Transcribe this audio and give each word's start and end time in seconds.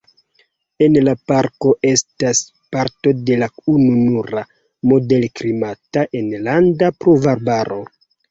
En 0.83 0.95
la 1.07 1.11
parko 1.31 1.73
estas 1.89 2.39
parto 2.77 3.13
de 3.27 3.37
la 3.43 3.49
ununura 3.75 4.43
moderklimata 4.93 6.07
enlanda 6.23 6.93
pluvarbaro. 7.05 7.81